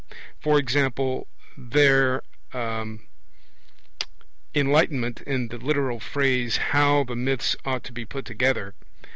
[0.39, 2.23] For example, their
[2.55, 3.03] enlightenment
[5.27, 8.73] in the literal phrase, 'how the myths ought to be put together.'